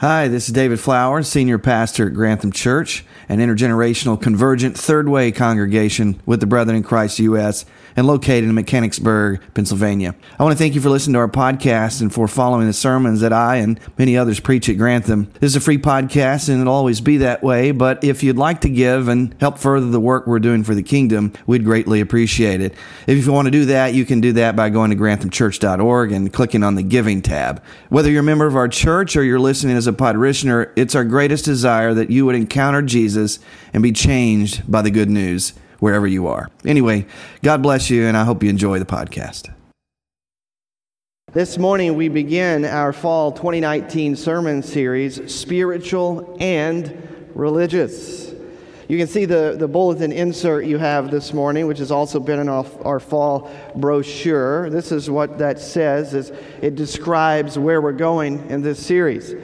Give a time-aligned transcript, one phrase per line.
[0.00, 5.32] Hi, this is David Flowers, Senior Pastor at Grantham Church, an intergenerational convergent third way
[5.32, 7.64] congregation with the Brethren in Christ U.S.
[7.96, 10.14] and located in Mechanicsburg, Pennsylvania.
[10.38, 13.22] I want to thank you for listening to our podcast and for following the sermons
[13.22, 15.32] that I and many others preach at Grantham.
[15.40, 18.60] This is a free podcast and it'll always be that way, but if you'd like
[18.60, 22.60] to give and help further the work we're doing for the kingdom, we'd greatly appreciate
[22.60, 22.74] it.
[23.06, 26.30] If you want to do that, you can do that by going to granthamchurch.org and
[26.30, 27.62] clicking on the giving tab.
[27.88, 31.04] Whether you're a member of our church or you're listening as a parishioner, it's our
[31.04, 33.38] greatest desire that you would encounter Jesus
[33.72, 36.48] and be changed by the good news wherever you are.
[36.64, 37.06] Anyway,
[37.42, 39.52] God bless you, and I hope you enjoy the podcast.
[41.32, 48.32] This morning, we begin our fall 2019 sermon series, Spiritual and Religious.
[48.88, 52.38] You can see the, the bulletin insert you have this morning, which has also been
[52.38, 54.70] in our, our fall brochure.
[54.70, 56.30] This is what that says is
[56.62, 59.34] it describes where we're going in this series.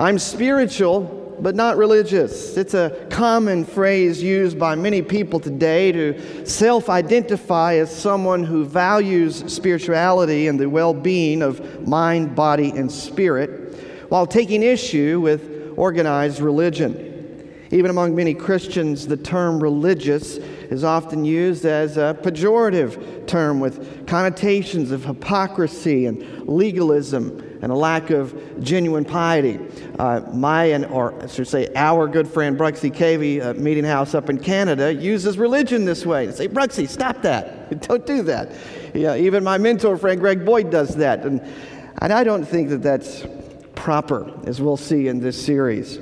[0.00, 2.56] I'm spiritual but not religious.
[2.56, 8.64] It's a common phrase used by many people today to self identify as someone who
[8.64, 13.74] values spirituality and the well being of mind, body, and spirit,
[14.08, 17.06] while taking issue with organized religion.
[17.70, 24.06] Even among many Christians, the term religious is often used as a pejorative term with
[24.06, 29.58] connotations of hypocrisy and legalism and a lack of genuine piety.
[29.98, 34.14] Uh, my, and, or I should say, our good friend Bruxy Cavey, uh, Meeting House
[34.14, 36.30] up in Canada, uses religion this way.
[36.32, 37.80] Say, Bruxy, stop that.
[37.88, 38.52] Don't do that.
[38.94, 41.24] Yeah, even my mentor friend Greg Boyd does that.
[41.24, 41.40] And,
[42.02, 43.24] and I don't think that that's
[43.74, 45.98] proper, as we'll see in this series.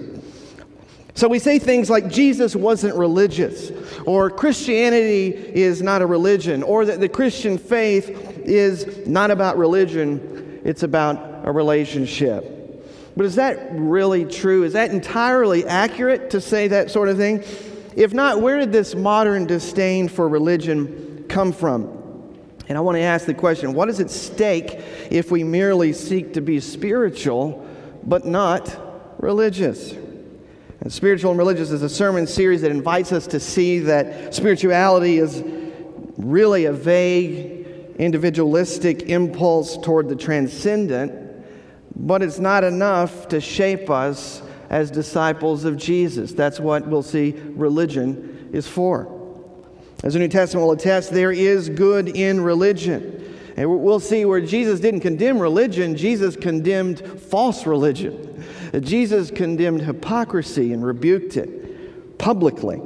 [1.15, 3.73] So we say things like Jesus wasn't religious,
[4.07, 8.09] or Christianity is not a religion, or that the Christian faith
[8.45, 12.45] is not about religion, it's about a relationship.
[13.17, 14.65] But is that really true?
[14.65, 17.43] Is that entirely accurate to say that sort of thing?
[17.97, 22.37] If not, where did this modern disdain for religion come from?
[22.69, 24.79] And I want to ask the question what is at stake
[25.11, 27.67] if we merely seek to be spiritual
[28.05, 29.93] but not religious?
[30.81, 35.17] And spiritual and religious is a sermon series that invites us to see that spirituality
[35.17, 35.43] is
[36.19, 37.67] really a vague,
[37.97, 41.18] individualistic impulse toward the transcendent
[41.99, 46.33] but it's not enough to shape us as disciples of Jesus.
[46.33, 49.15] That's what we'll see religion is for.
[50.05, 53.37] As the New Testament will attest, there is good in religion.
[53.57, 58.45] And we'll see where Jesus didn't condemn religion, Jesus condemned false religion.
[58.81, 62.81] Jesus condemned hypocrisy and rebuked it publicly.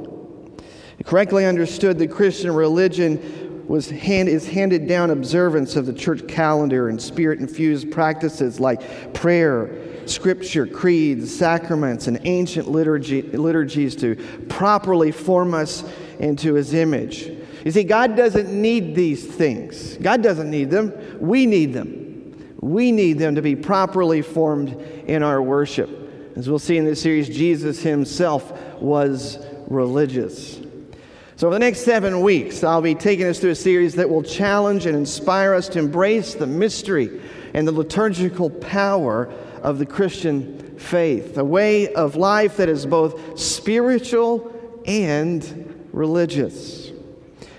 [1.05, 6.89] Correctly understood, the Christian religion was hand, is handed down observance of the church calendar
[6.89, 14.15] and spirit infused practices like prayer, scripture, creeds, sacraments, and ancient liturgy, liturgies to
[14.49, 15.83] properly form us
[16.19, 17.31] into his image.
[17.63, 19.95] You see, God doesn't need these things.
[19.97, 20.93] God doesn't need them.
[21.19, 22.57] We need them.
[22.59, 24.71] We need them to be properly formed
[25.07, 25.89] in our worship.
[26.35, 29.37] As we'll see in this series, Jesus himself was
[29.67, 30.62] religious.
[31.35, 34.21] So, over the next seven weeks, I'll be taking us through a series that will
[34.21, 37.21] challenge and inspire us to embrace the mystery
[37.55, 39.33] and the liturgical power
[39.63, 44.53] of the Christian faith, a way of life that is both spiritual
[44.85, 46.91] and religious.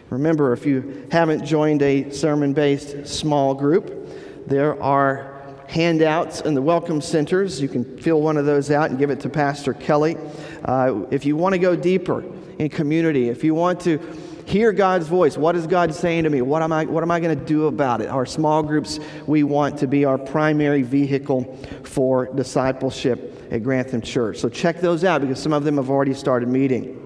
[0.09, 5.35] Remember, if you haven't joined a sermon based small group, there are
[5.67, 7.61] handouts in the welcome centers.
[7.61, 10.17] You can fill one of those out and give it to Pastor Kelly.
[10.65, 12.23] Uh, if you want to go deeper,
[12.59, 13.99] in community, if you want to
[14.47, 16.43] hear God's voice, what is God saying to me?
[16.43, 18.09] What am I, what am I going to do about it?
[18.09, 24.39] Our small groups, we want to be our primary vehicle for discipleship at Grantham Church.
[24.39, 27.01] So check those out because some of them have already started meeting.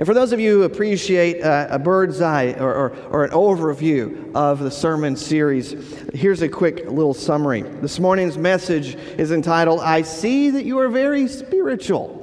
[0.00, 3.32] And for those of you who appreciate uh, a bird's eye or, or, or, an
[3.32, 5.72] overview of the sermon series,
[6.14, 7.60] here's a quick little summary.
[7.60, 12.19] This morning's message is entitled, I See That You Are Very Spiritual.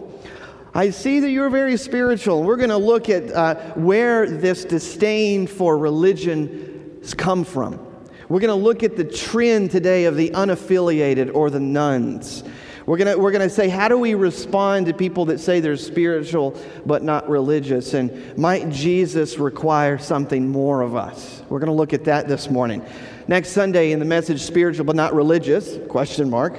[0.78, 2.44] I see that you're very spiritual.
[2.44, 7.84] We're going to look at uh, where this disdain for religion has come from.
[8.30, 12.44] We're going to look at the trend today of the unaffiliated or the nones.
[12.86, 16.56] We're going we're gonna say, how do we respond to people that say they're spiritual
[16.86, 17.96] but not religious?
[17.96, 21.42] And might Jesus require something more of us?
[21.50, 22.86] We're going to look at that this morning.
[23.28, 26.54] Next Sunday in the message, spiritual but not religious, question mark,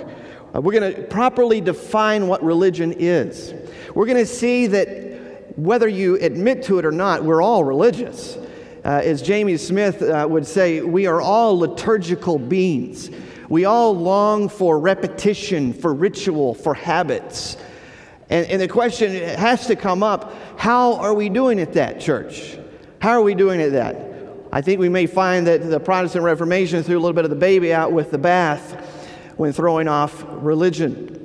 [0.55, 3.55] uh, we're going to properly define what religion is.
[3.98, 8.36] We're going to see that whether you admit to it or not, we're all religious.
[8.84, 13.10] Uh, as Jamie Smith uh, would say, we are all liturgical beings.
[13.48, 17.56] We all long for repetition, for ritual, for habits.
[18.30, 22.56] And, and the question has to come up how are we doing at that, church?
[23.00, 23.96] How are we doing at that?
[24.52, 27.36] I think we may find that the Protestant Reformation threw a little bit of the
[27.36, 31.18] baby out with the bath when throwing off religion.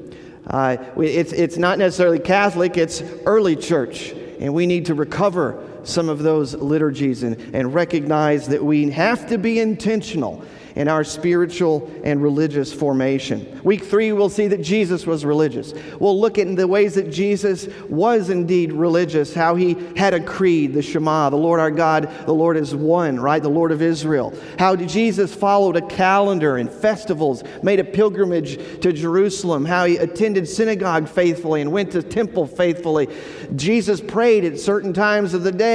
[0.47, 4.11] Uh, it's, it's not necessarily Catholic, it's early church.
[4.39, 9.27] And we need to recover some of those liturgies and, and recognize that we have
[9.27, 10.43] to be intentional
[10.75, 13.61] in our spiritual and religious formation.
[13.63, 15.73] Week three, we'll see that Jesus was religious.
[15.99, 20.73] We'll look at the ways that Jesus was indeed religious, how he had a creed,
[20.73, 23.41] the Shema, the Lord our God, the Lord is one, right?
[23.41, 24.33] The Lord of Israel.
[24.57, 30.47] How Jesus followed a calendar and festivals, made a pilgrimage to Jerusalem, how he attended
[30.47, 33.07] synagogue faithfully and went to temple faithfully.
[33.55, 35.72] Jesus prayed at certain times of the day.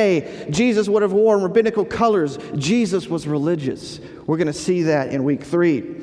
[0.51, 2.39] Jesus would have worn rabbinical colors.
[2.57, 4.01] Jesus was religious.
[4.27, 6.03] We're going to see that in week three.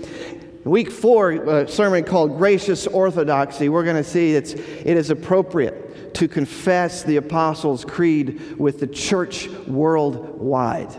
[0.64, 6.16] Week four, a sermon called Gracious Orthodoxy, we're going to see it's, it is appropriate
[6.16, 10.90] to confess the Apostles' Creed with the church worldwide.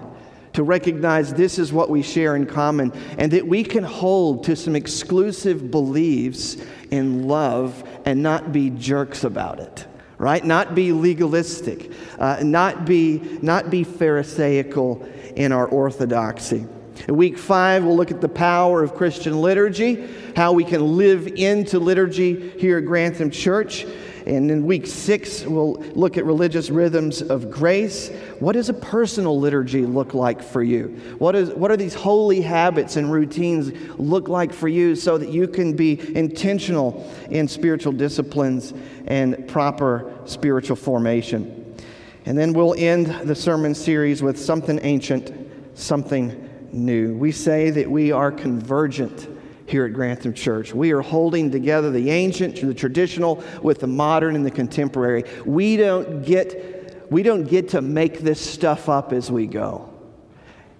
[0.52, 4.54] To recognize this is what we share in common and that we can hold to
[4.54, 6.56] some exclusive beliefs
[6.90, 9.86] in love and not be jerks about it
[10.18, 16.66] right not be legalistic uh, not be not be pharisaical in our orthodoxy
[17.06, 21.26] in week five, we'll look at the power of Christian liturgy, how we can live
[21.28, 23.86] into liturgy here at Grantham Church.
[24.26, 28.10] And in week six, we'll look at religious rhythms of grace.
[28.40, 31.00] What does a personal liturgy look like for you?
[31.18, 35.28] What, is, what are these holy habits and routines look like for you so that
[35.28, 38.74] you can be intentional in spiritual disciplines
[39.06, 41.76] and proper spiritual formation?
[42.24, 47.16] And then we'll end the sermon series with something ancient, something new.
[47.16, 49.35] We say that we are convergent
[49.66, 50.72] here at Grantham Church.
[50.74, 55.24] We are holding together the ancient, the traditional, with the modern and the contemporary.
[55.44, 59.92] We don't get, we don't get to make this stuff up as we go.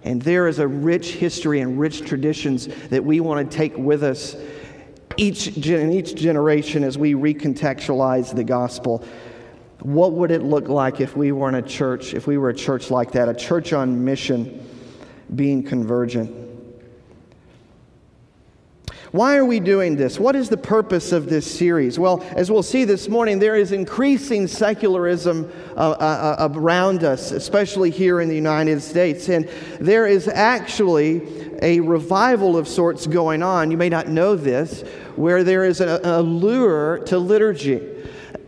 [0.03, 4.03] And there is a rich history and rich traditions that we want to take with
[4.03, 4.35] us
[5.17, 9.03] each, in each generation as we recontextualize the gospel.
[9.79, 12.55] What would it look like if we were in a church, if we were a
[12.55, 14.63] church like that, a church on mission?
[15.33, 16.31] being convergent.
[19.17, 20.19] Why are we doing this?
[20.19, 21.97] What is the purpose of this series?
[21.97, 27.31] Well, as we'll see this morning, there is increasing secularism uh, uh, uh, around us,
[27.31, 29.27] especially here in the United States.
[29.29, 29.49] And
[29.79, 31.23] there is actually
[31.63, 33.71] a revival of sorts going on.
[33.71, 34.81] You may not know this,
[35.15, 37.96] where there is a lure to liturgy.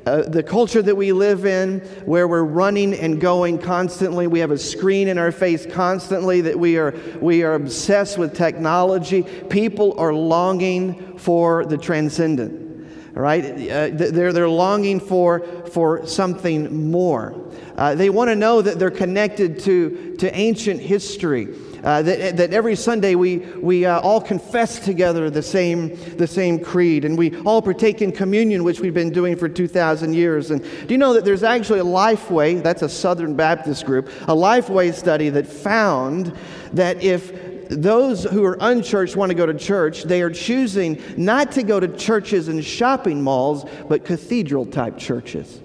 [0.06, 4.50] Uh, the culture that we live in, where we're running and going constantly, we have
[4.50, 9.24] a screen in our face constantly, that we are, we are obsessed with technology.
[9.50, 13.44] People are longing for the transcendent, right?
[13.44, 17.36] Uh, they're, they're longing for, for something more.
[17.78, 21.54] Uh, they want to know that they're connected to, to ancient history.
[21.84, 26.60] Uh, that, that every Sunday we, we uh, all confess together the same, the same
[26.60, 30.52] creed and we all partake in communion, which we've been doing for 2,000 years.
[30.52, 34.36] And do you know that there's actually a Lifeway, that's a Southern Baptist group, a
[34.36, 36.38] Lifeway study that found
[36.74, 41.52] that if those who are unchurched want to go to church, they are choosing not
[41.52, 45.62] to go to churches and shopping malls, but cathedral type churches.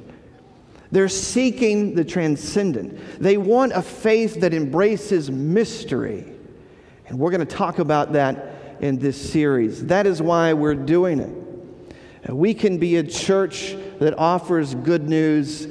[0.94, 3.20] They're seeking the transcendent.
[3.20, 6.24] They want a faith that embraces mystery.
[7.08, 9.86] And we're going to talk about that in this series.
[9.86, 12.30] That is why we're doing it.
[12.30, 15.66] Uh, we can be a church that offers good news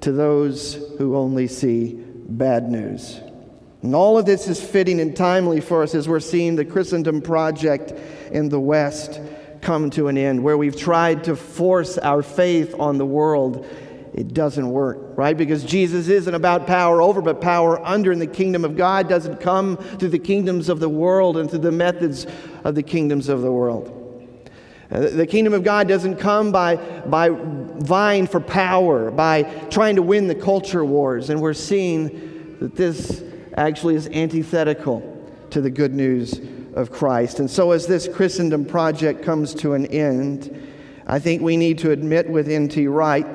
[0.00, 3.20] to those who only see bad news.
[3.82, 7.20] And all of this is fitting and timely for us as we're seeing the Christendom
[7.20, 7.92] Project
[8.30, 9.20] in the West
[9.60, 13.66] come to an end, where we've tried to force our faith on the world
[14.14, 15.36] it doesn't work, right?
[15.36, 19.40] Because Jesus isn't about power over, but power under, and the kingdom of God doesn't
[19.40, 22.26] come through the kingdoms of the world and through the methods
[22.62, 23.98] of the kingdoms of the world.
[24.90, 30.02] Uh, the kingdom of God doesn't come by, by vying for power, by trying to
[30.02, 31.30] win the culture wars.
[31.30, 33.24] And we're seeing that this
[33.56, 35.08] actually is antithetical
[35.48, 36.38] to the good news
[36.74, 37.40] of Christ.
[37.40, 40.54] And so, as this Christendom project comes to an end,
[41.06, 42.86] I think we need to admit with N.T.
[42.86, 43.26] Wright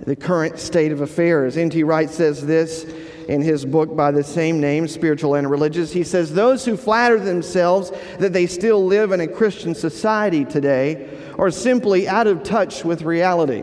[0.00, 1.56] the current state of affairs.
[1.56, 1.82] N.T.
[1.82, 2.84] Wright says this
[3.28, 5.92] in his book by the same name, Spiritual and Religious.
[5.92, 11.08] He says, Those who flatter themselves that they still live in a Christian society today
[11.38, 13.62] are simply out of touch with reality.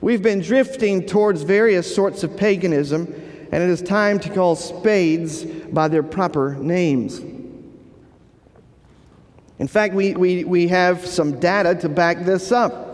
[0.00, 3.06] We've been drifting towards various sorts of paganism,
[3.52, 7.20] and it is time to call spades by their proper names.
[9.58, 12.85] In fact, we, we, we have some data to back this up.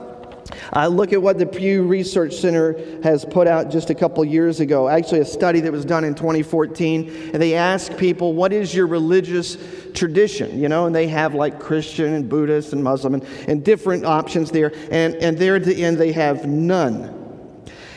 [0.74, 4.60] Uh, look at what the Pew Research Center has put out just a couple years
[4.60, 4.88] ago.
[4.88, 7.30] Actually, a study that was done in 2014.
[7.32, 9.56] And they asked people, What is your religious
[9.94, 10.58] tradition?
[10.58, 14.50] You know, and they have like Christian and Buddhist and Muslim and, and different options
[14.50, 14.72] there.
[14.90, 17.18] And, and there at the end, they have none.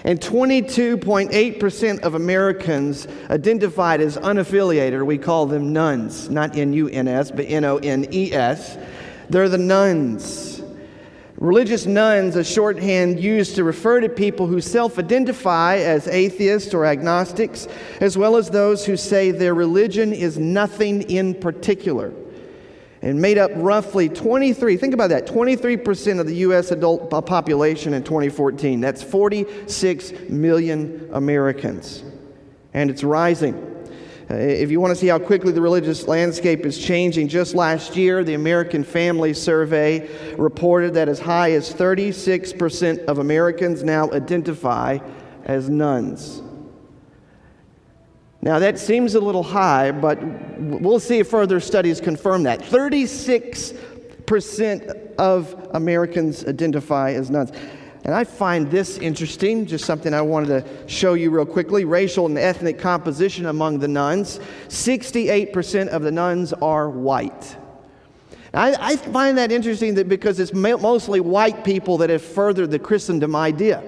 [0.03, 7.07] And 22.8% of Americans identified as unaffiliated, we call them nones, not N U N
[7.07, 8.77] S, but N O N E S.
[9.31, 10.54] They're the nones.
[11.37, 16.85] Religious nones, a shorthand used to refer to people who self identify as atheists or
[16.85, 17.67] agnostics,
[17.99, 22.13] as well as those who say their religion is nothing in particular
[23.05, 26.71] and made up roughly 23, think about that, 23% of the U.S.
[26.71, 28.81] adult population in 2014.
[28.81, 32.03] That's 46 million Americans.
[32.73, 33.74] And it's rising.
[34.29, 37.95] Uh, if you want to see how quickly the religious landscape is changing, just last
[37.95, 44.97] year, the American Family Survey reported that as high as 36% of Americans now identify
[45.43, 46.41] as nones.
[48.41, 50.17] Now, that seems a little high, but
[50.59, 52.61] we'll see if further studies confirm that.
[52.61, 57.51] 36% of Americans identify as nones.
[58.05, 61.85] And I find this interesting, just something I wanted to show you real quickly.
[61.85, 64.39] Racial and ethnic composition among the nones.
[64.67, 67.57] 68% of the nones are white.
[68.53, 72.77] I, I find that interesting that because it's mostly white people that have furthered the
[72.77, 73.83] Christendom idea.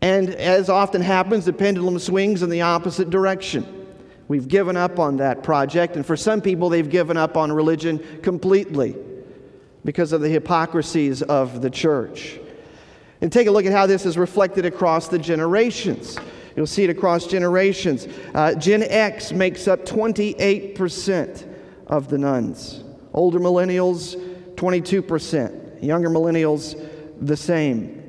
[0.00, 3.86] And as often happens, the pendulum swings in the opposite direction.
[4.28, 8.02] We've given up on that project, and for some people, they've given up on religion
[8.22, 8.96] completely
[9.84, 12.40] because of the hypocrisies of the church.
[13.20, 16.18] And take a look at how this is reflected across the generations.
[16.54, 18.08] You'll see it across generations.
[18.34, 21.54] Uh, Gen X makes up 28%
[21.86, 22.82] of the nones,
[23.12, 24.16] Older millennials,
[24.56, 25.82] 22%.
[25.82, 26.76] Younger millennials,
[27.20, 28.02] the same.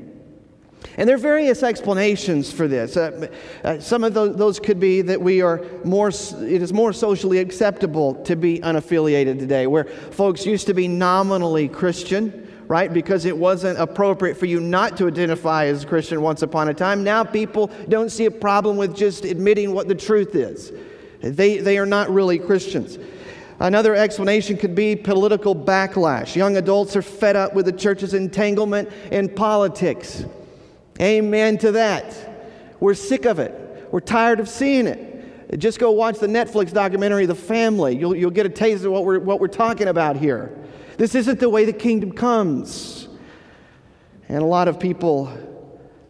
[0.97, 2.97] And there are various explanations for this.
[2.97, 3.27] Uh,
[3.63, 7.39] uh, some of those, those, could be that we are more, it is more socially
[7.39, 12.91] acceptable to be unaffiliated today, where folks used to be nominally Christian, right?
[12.91, 16.73] Because it wasn't appropriate for you not to identify as a Christian once upon a
[16.73, 17.03] time.
[17.03, 20.71] Now people don't see a problem with just admitting what the truth is.
[21.21, 22.99] They, they are not really Christians.
[23.59, 26.35] Another explanation could be political backlash.
[26.35, 30.25] Young adults are fed up with the church's entanglement in politics.
[31.01, 32.75] Amen to that.
[32.79, 33.87] We're sick of it.
[33.91, 35.57] We're tired of seeing it.
[35.57, 37.95] Just go watch the Netflix documentary, The Family.
[37.95, 40.55] You'll, you'll get a taste of what we're, what we're talking about here.
[40.97, 43.07] This isn't the way the kingdom comes.
[44.29, 45.31] And a lot of people,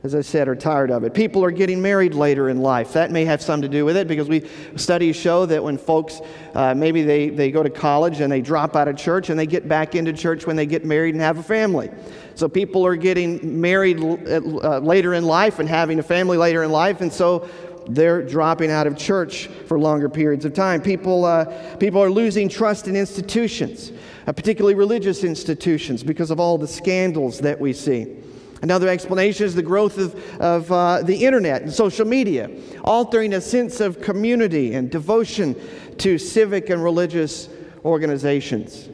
[0.02, 1.14] as I said, are tired of it.
[1.14, 2.94] People are getting married later in life.
[2.94, 6.22] That may have something to do with it because we studies show that when folks
[6.56, 9.46] uh, maybe they, they go to college and they drop out of church and they
[9.46, 11.92] get back into church when they get married and have a family.
[12.36, 16.72] So people are getting married uh, later in life and having a family later in
[16.72, 17.48] life, and so
[17.90, 20.82] they're dropping out of church for longer periods of time.
[20.82, 23.92] People, uh, people are losing trust in institutions,
[24.34, 28.16] particularly religious institutions, because of all the scandals that we see.
[28.62, 32.50] Another explanation is the growth of, of uh, the internet and social media,
[32.84, 35.56] altering a sense of community and devotion
[36.00, 37.50] to civic and religious
[37.86, 38.90] organizations.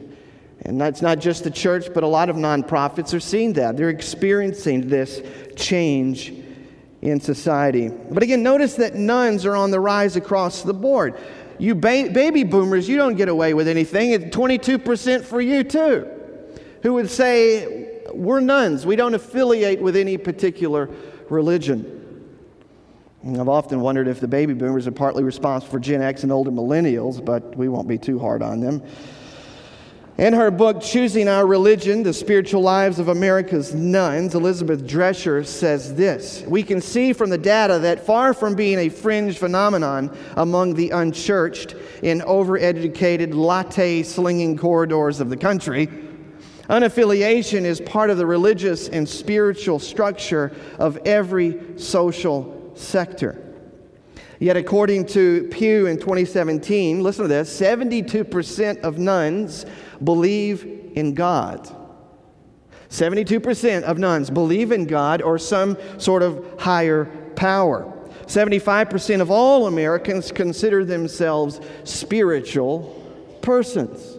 [0.62, 3.76] And that's not just the church, but a lot of nonprofits are seeing that.
[3.76, 5.22] They're experiencing this
[5.56, 6.32] change
[7.02, 7.88] in society.
[7.88, 11.18] But again, notice that nones are on the rise across the board.
[11.58, 14.10] You ba- baby boomers, you don't get away with anything.
[14.10, 16.08] It's 22% for you, too,
[16.82, 18.86] who would say, We're nones.
[18.86, 20.88] We don't affiliate with any particular
[21.30, 21.94] religion.
[23.22, 26.30] And I've often wondered if the baby boomers are partly responsible for Gen X and
[26.30, 28.82] older millennials, but we won't be too hard on them.
[30.16, 35.96] In her book, Choosing Our Religion The Spiritual Lives of America's Nones, Elizabeth Drescher says
[35.96, 40.74] this We can see from the data that far from being a fringe phenomenon among
[40.74, 45.88] the unchurched in overeducated, latte slinging corridors of the country,
[46.70, 53.44] unaffiliation is part of the religious and spiritual structure of every social sector.
[54.38, 59.64] Yet, according to Pew in 2017, listen to this 72% of nones
[60.02, 61.68] believe in God.
[62.88, 67.90] 72% of nones believe in God or some sort of higher power.
[68.26, 73.02] 75% of all Americans consider themselves spiritual
[73.42, 74.18] persons.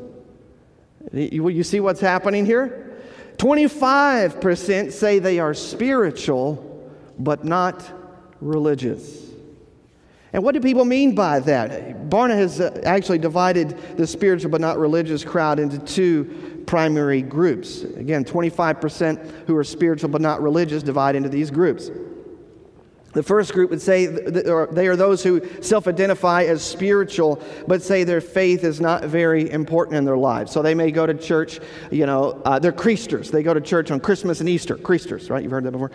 [1.13, 2.97] You see what's happening here?
[3.37, 7.89] 25% say they are spiritual but not
[8.41, 9.25] religious.
[10.35, 12.09] And what do people mean by that?
[12.09, 17.83] Barna has uh, actually divided the spiritual but not religious crowd into two primary groups.
[17.83, 21.89] Again, 25% who are spiritual but not religious divide into these groups.
[23.15, 28.03] The first group would say they are those who self identify as spiritual, but say
[28.03, 30.51] their faith is not very important in their lives.
[30.51, 33.31] So they may go to church, you know, uh, they're Creasters.
[33.31, 34.75] They go to church on Christmas and Easter.
[34.75, 35.41] Creasters, right?
[35.41, 35.91] You've heard that before.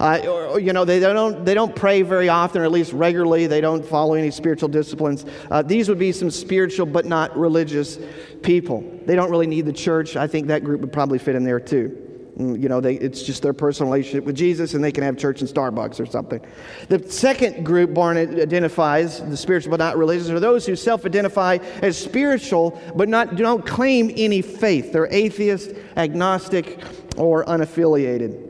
[0.00, 3.46] Uh, or, you know, they don't, they don't pray very often, or at least regularly.
[3.46, 5.24] They don't follow any spiritual disciplines.
[5.48, 7.96] Uh, these would be some spiritual but not religious
[8.42, 8.82] people.
[9.06, 10.16] They don't really need the church.
[10.16, 12.05] I think that group would probably fit in there too.
[12.38, 15.40] You know, they, it's just their personal relationship with Jesus, and they can have church
[15.40, 16.44] in Starbucks or something.
[16.88, 21.56] The second group Barna identifies, the spiritual but not religious, are those who self identify
[21.80, 24.92] as spiritual but not, don't claim any faith.
[24.92, 26.78] They're atheist, agnostic,
[27.16, 28.42] or unaffiliated.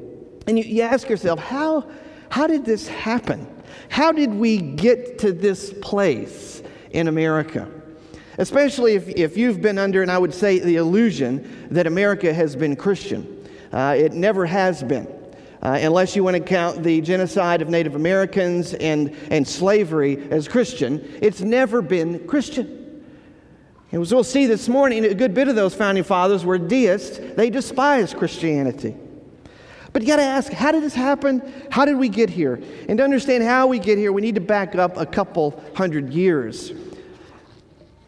[0.48, 1.88] And you, you ask yourself, how,
[2.28, 3.46] how did this happen?
[3.88, 7.70] How did we get to this place in America?
[8.38, 12.56] Especially if, if you've been under, and I would say, the illusion that America has
[12.56, 13.35] been Christian.
[13.72, 15.06] Uh, it never has been.
[15.62, 20.46] Uh, unless you want to count the genocide of Native Americans and, and slavery as
[20.46, 23.04] Christian, it's never been Christian.
[23.90, 27.18] And as we'll see this morning, a good bit of those founding fathers were deists.
[27.18, 28.96] They despised Christianity.
[29.92, 31.40] But you got to ask, how did this happen?
[31.70, 32.60] How did we get here?
[32.88, 36.12] And to understand how we get here, we need to back up a couple hundred
[36.12, 36.72] years.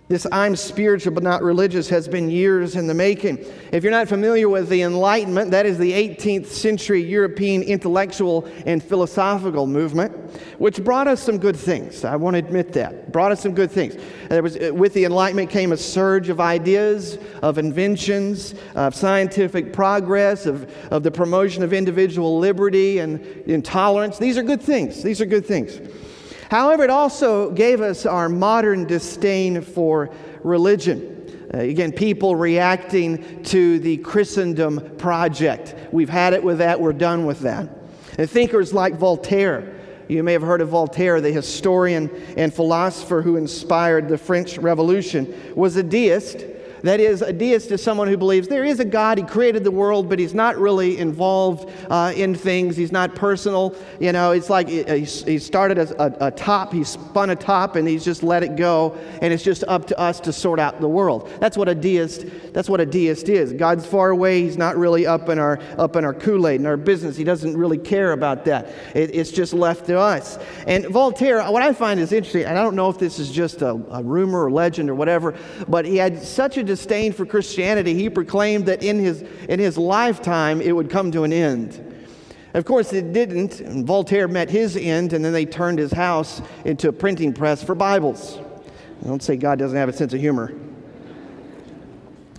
[0.09, 3.45] This I'm spiritual but not religious has been years in the making.
[3.73, 8.83] If you're not familiar with the Enlightenment, that is the 18th century European intellectual and
[8.83, 10.15] philosophical movement,
[10.59, 12.07] which brought us some good things.
[12.07, 13.13] I want to admit that.
[13.13, 13.99] Brought us some good things.
[14.31, 19.75] There was, uh, with the Enlightenment came a surge of ideas, of inventions, of scientific
[19.75, 24.17] progress, of, of the promotion of individual liberty and intolerance.
[24.17, 25.03] These are good things.
[25.03, 25.79] These are good things.
[26.51, 30.11] However, it also gave us our modern disdain for
[30.43, 31.49] religion.
[31.53, 35.75] Uh, again, people reacting to the Christendom project.
[35.93, 37.69] We've had it with that, we're done with that.
[38.19, 39.75] And thinkers like Voltaire,
[40.09, 45.53] you may have heard of Voltaire, the historian and philosopher who inspired the French Revolution,
[45.55, 46.45] was a deist
[46.83, 49.71] that is, a deist is someone who believes there is a God, he created the
[49.71, 52.77] world, but he's not really involved uh, in things.
[52.77, 53.75] He's not personal.
[53.99, 57.77] You know, it's like he, he started as a, a, top, he spun a top,
[57.77, 60.81] and he's just let it go, and it's just up to us to sort out
[60.81, 61.31] the world.
[61.41, 63.53] That's what a deist, that's what a deist is.
[63.53, 66.77] God's far away, he's not really up in our, up in our Kool-Aid, in our
[66.77, 67.17] business.
[67.17, 68.69] He doesn't really care about that.
[68.95, 70.39] It, it's just left to us.
[70.67, 73.63] And Voltaire, what I find is interesting, and I don't know if this is just
[73.63, 75.35] a, a rumor or legend or whatever,
[75.69, 79.77] but he had such a disdain for Christianity, he proclaimed that in his, in his
[79.77, 81.85] lifetime it would come to an end.
[82.55, 83.61] Of course, it didn't.
[83.85, 87.75] Voltaire met his end, and then they turned his house into a printing press for
[87.75, 88.39] Bibles.
[89.03, 90.53] I Don't say God doesn't have a sense of humor.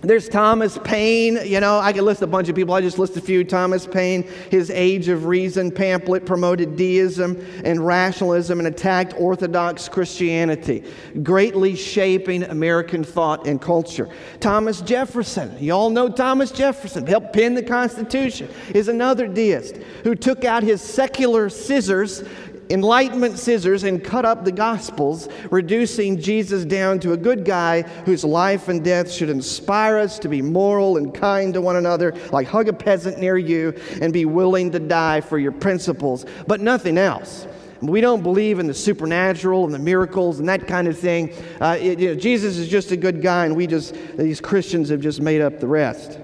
[0.02, 1.38] There's Thomas Paine.
[1.44, 2.74] You know, I could list a bunch of people.
[2.74, 3.44] I just list a few.
[3.44, 10.84] Thomas Paine, his Age of Reason pamphlet promoted deism and rationalism and attacked Orthodox Christianity,
[11.22, 14.08] greatly shaping American thought and culture.
[14.40, 20.14] Thomas Jefferson, you all know Thomas Jefferson, helped pen the Constitution, is another deist who
[20.14, 22.24] took out his secular scissors
[22.70, 28.24] Enlightenment scissors and cut up the Gospels, reducing Jesus down to a good guy whose
[28.24, 32.46] life and death should inspire us to be moral and kind to one another, like
[32.46, 36.96] hug a peasant near you and be willing to die for your principles, but nothing
[36.96, 37.46] else.
[37.82, 41.32] We don't believe in the supernatural and the miracles and that kind of thing.
[41.60, 44.90] Uh, it, you know, Jesus is just a good guy, and we just, these Christians
[44.90, 46.18] have just made up the rest.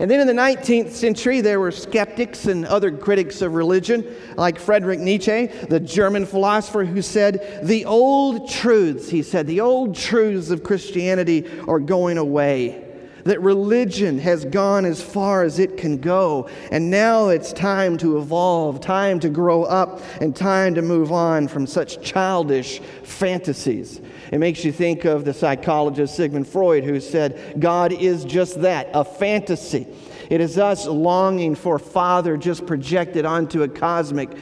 [0.00, 4.04] And then in the 19th century, there were skeptics and other critics of religion,
[4.36, 9.94] like Friedrich Nietzsche, the German philosopher, who said, The old truths, he said, the old
[9.94, 12.83] truths of Christianity are going away.
[13.24, 18.18] That religion has gone as far as it can go, and now it's time to
[18.18, 24.00] evolve, time to grow up, and time to move on from such childish fantasies.
[24.30, 28.90] It makes you think of the psychologist Sigmund Freud, who said, God is just that,
[28.92, 29.86] a fantasy.
[30.30, 34.36] It is us longing for Father just projected onto a cosmic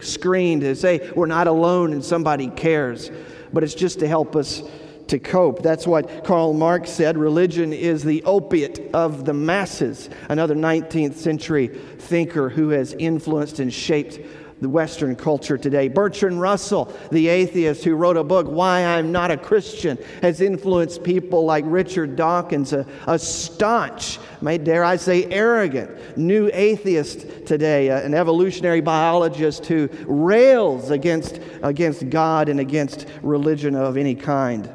[0.00, 3.10] screen to say we're not alone and somebody cares.
[3.52, 4.62] But it's just to help us
[5.08, 5.62] to cope.
[5.62, 11.68] That's what Karl Marx said religion is the opiate of the masses, another 19th century
[11.68, 14.18] thinker who has influenced and shaped
[14.60, 15.88] the Western culture today.
[15.88, 21.02] Bertrand Russell, the atheist who wrote a book, Why I'm Not a Christian, has influenced
[21.02, 27.90] people like Richard Dawkins, a, a staunch, may dare I say arrogant, new atheist today,
[27.90, 34.72] an evolutionary biologist who rails against, against God and against religion of any kind.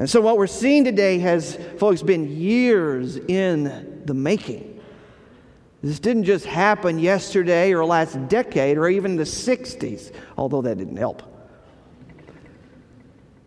[0.00, 4.80] And so, what we're seeing today has, folks, been years in the making.
[5.82, 10.96] This didn't just happen yesterday or last decade or even the 60s, although that didn't
[10.96, 11.22] help.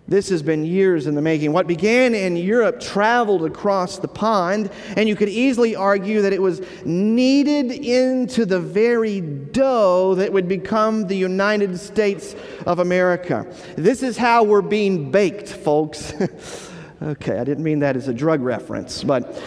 [0.06, 1.54] This has been years in the making.
[1.54, 6.42] What began in Europe traveled across the pond, and you could easily argue that it
[6.42, 12.36] was kneaded into the very dough that would become the United States
[12.66, 13.48] of America.
[13.78, 16.14] This is how we're being baked, folks.
[17.02, 19.42] okay, I didn't mean that as a drug reference, but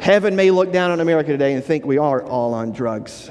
[0.00, 3.30] Heaven may look down on America today and think we are all on drugs.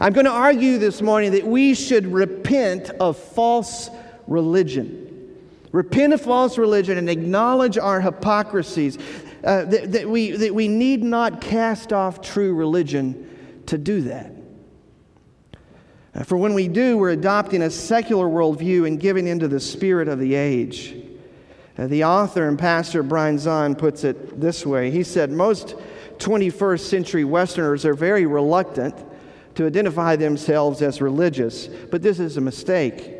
[0.00, 3.90] I'm going to argue this morning that we should repent of false
[4.26, 5.05] religion.
[5.76, 8.96] Repent of false religion and acknowledge our hypocrisies.
[9.44, 14.32] Uh, that, that, we, that we need not cast off true religion to do that.
[16.14, 20.08] Uh, for when we do, we're adopting a secular worldview and giving into the spirit
[20.08, 20.96] of the age.
[21.76, 25.74] Uh, the author and pastor Brian Zahnd puts it this way He said, Most
[26.16, 28.94] 21st century Westerners are very reluctant
[29.56, 33.15] to identify themselves as religious, but this is a mistake.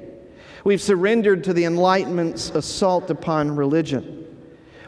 [0.67, 4.27] We've surrendered to the Enlightenment's assault upon religion.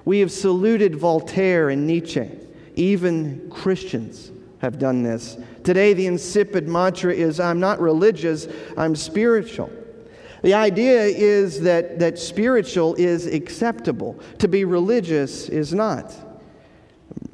[0.05, 2.29] We have saluted Voltaire and Nietzsche.
[2.75, 5.39] Even Christians have done this.
[5.63, 9.71] Today, the insipid mantra is I'm not religious, I'm spiritual.
[10.43, 16.13] The idea is that, that spiritual is acceptable, to be religious is not.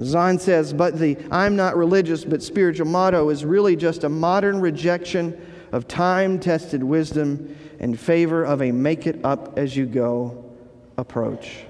[0.00, 4.60] Zahnd says, but the I'm not religious but spiritual motto is really just a modern
[4.60, 5.40] rejection
[5.74, 10.44] of time tested wisdom in favor of a make it up as you go
[10.96, 11.64] approach.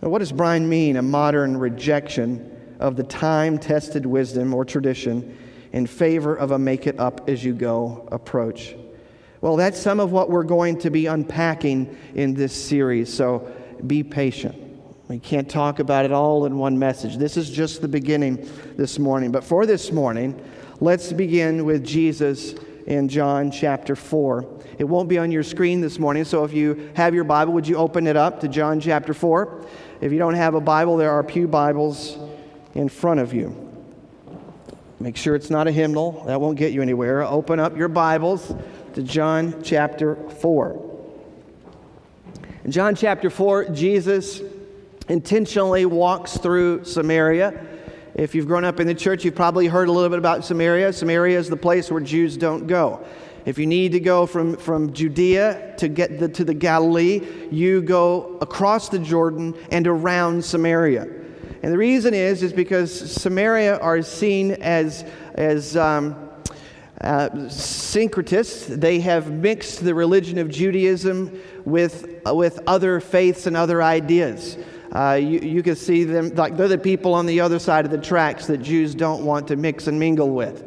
[0.00, 5.36] Now, what does Brian mean, a modern rejection of the time tested wisdom or tradition
[5.72, 8.76] in favor of a make it up as you go approach?
[9.40, 13.52] Well, that's some of what we're going to be unpacking in this series, so
[13.84, 14.54] be patient.
[15.08, 17.16] We can't talk about it all in one message.
[17.16, 19.32] This is just the beginning this morning.
[19.32, 20.40] But for this morning,
[20.80, 22.54] let's begin with Jesus
[22.86, 24.46] in John chapter 4.
[24.78, 27.68] It won't be on your screen this morning, so if you have your Bible, would
[27.68, 29.62] you open it up to John chapter 4?
[30.00, 32.16] If you don't have a Bible, there are Pew Bibles
[32.74, 33.68] in front of you.
[34.98, 37.22] Make sure it's not a hymnal, that won't get you anywhere.
[37.22, 38.54] Open up your Bibles
[38.94, 40.86] to John chapter 4.
[42.64, 44.40] In John chapter 4, Jesus
[45.08, 47.66] intentionally walks through Samaria.
[48.20, 50.92] If you've grown up in the church, you've probably heard a little bit about Samaria.
[50.92, 53.02] Samaria is the place where Jews don't go.
[53.46, 57.80] If you need to go from, from Judea to get the, to the Galilee, you
[57.80, 61.08] go across the Jordan and around Samaria.
[61.62, 65.02] And the reason is, is because Samaria are seen as,
[65.32, 66.14] as um,
[67.00, 68.66] uh, syncretists.
[68.66, 74.58] They have mixed the religion of Judaism with, uh, with other faiths and other ideas.
[74.92, 77.90] Uh, you, you can see them, like they're the people on the other side of
[77.90, 80.64] the tracks that Jews don't want to mix and mingle with.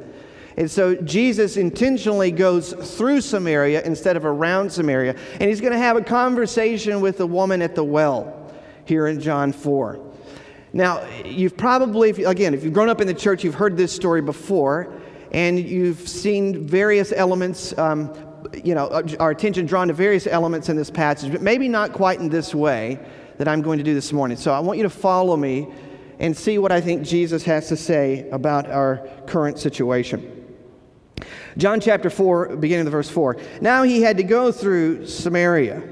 [0.56, 5.80] And so Jesus intentionally goes through Samaria instead of around Samaria, and he's going to
[5.80, 8.52] have a conversation with the woman at the well
[8.86, 10.00] here in John 4.
[10.72, 14.22] Now, you've probably, again, if you've grown up in the church, you've heard this story
[14.22, 14.94] before,
[15.32, 18.14] and you've seen various elements, um,
[18.64, 22.20] you know, our attention drawn to various elements in this passage, but maybe not quite
[22.20, 23.00] in this way
[23.44, 24.38] that I'm going to do this morning.
[24.38, 25.68] So I want you to follow me
[26.18, 30.46] and see what I think Jesus has to say about our current situation.
[31.58, 33.36] John chapter 4, beginning of verse 4.
[33.60, 35.84] Now he had to go through Samaria.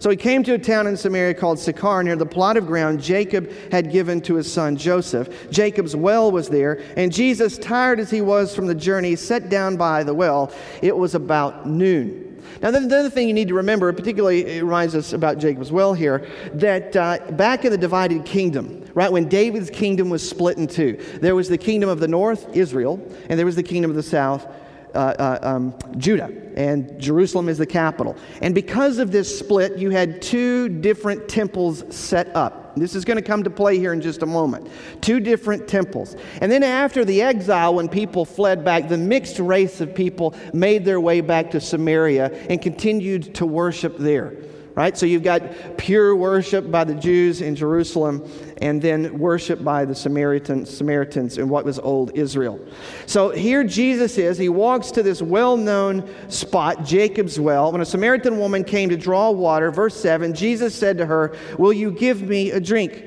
[0.00, 3.00] So he came to a town in Samaria called Sychar, near the plot of ground
[3.00, 5.48] Jacob had given to his son Joseph.
[5.52, 9.76] Jacob's well was there, and Jesus, tired as he was from the journey, sat down
[9.76, 10.52] by the well.
[10.82, 12.25] It was about noon.
[12.62, 15.94] Now, the, other thing you need to remember, particularly it reminds us about Jacob's well
[15.94, 20.66] here, that uh, back in the divided kingdom, right, when David's kingdom was split in
[20.66, 23.96] two, there was the kingdom of the north, Israel, and there was the kingdom of
[23.96, 24.46] the south,
[24.94, 28.16] uh, uh, um, Judah, and Jerusalem is the capital.
[28.40, 32.65] And because of this split, you had two different temples set up.
[32.76, 34.68] This is going to come to play here in just a moment.
[35.00, 36.14] Two different temples.
[36.40, 40.84] And then after the exile, when people fled back, the mixed race of people made
[40.84, 44.36] their way back to Samaria and continued to worship there.
[44.76, 44.96] Right?
[44.96, 49.94] So you've got pure worship by the Jews in Jerusalem and then worship by the
[49.94, 52.60] Samaritan, Samaritans in what was old Israel.
[53.06, 54.36] So here Jesus is.
[54.36, 57.72] He walks to this well known spot, Jacob's well.
[57.72, 61.72] When a Samaritan woman came to draw water, verse 7, Jesus said to her, Will
[61.72, 63.02] you give me a drink?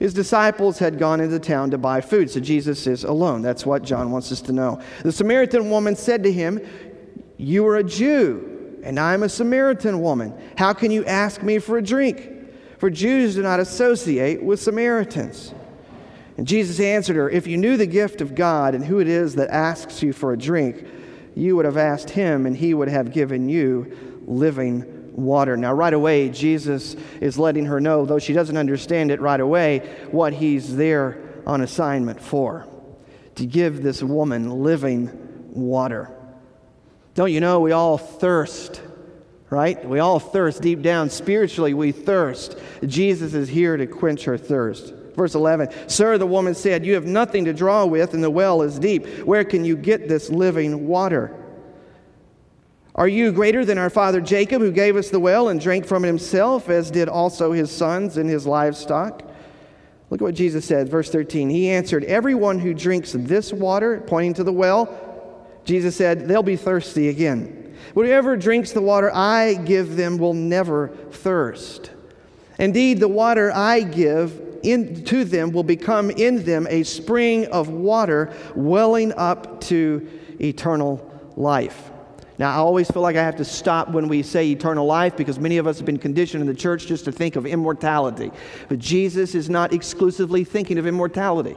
[0.00, 3.40] His disciples had gone into town to buy food, so Jesus is alone.
[3.40, 4.82] That's what John wants us to know.
[5.04, 6.60] The Samaritan woman said to him,
[7.36, 8.53] You are a Jew
[8.84, 10.34] and I'm a Samaritan woman.
[10.56, 12.30] How can you ask me for a drink?
[12.78, 15.54] For Jews do not associate with Samaritans.
[16.36, 19.36] And Jesus answered her, If you knew the gift of God and who it is
[19.36, 20.84] that asks you for a drink,
[21.34, 25.56] you would have asked him, and he would have given you living water.
[25.56, 29.78] Now, right away, Jesus is letting her know, though she doesn't understand it right away,
[30.10, 32.66] what he's there on assignment for
[33.36, 35.10] to give this woman living
[35.52, 36.10] water.
[37.14, 38.82] Don't you know we all thirst,
[39.48, 39.88] right?
[39.88, 41.10] We all thirst deep down.
[41.10, 42.58] Spiritually, we thirst.
[42.84, 44.92] Jesus is here to quench our thirst.
[45.14, 48.62] Verse 11 Sir, the woman said, You have nothing to draw with, and the well
[48.62, 49.06] is deep.
[49.20, 51.40] Where can you get this living water?
[52.96, 56.04] Are you greater than our father Jacob, who gave us the well and drank from
[56.04, 59.22] it himself, as did also his sons and his livestock?
[60.10, 61.50] Look at what Jesus said, verse 13.
[61.50, 65.03] He answered, Everyone who drinks this water, pointing to the well,
[65.64, 67.76] Jesus said, They'll be thirsty again.
[67.94, 71.90] Whoever drinks the water I give them will never thirst.
[72.58, 77.68] Indeed, the water I give in, to them will become in them a spring of
[77.68, 80.08] water welling up to
[80.40, 81.90] eternal life.
[82.36, 85.38] Now, I always feel like I have to stop when we say eternal life because
[85.38, 88.32] many of us have been conditioned in the church just to think of immortality.
[88.68, 91.56] But Jesus is not exclusively thinking of immortality.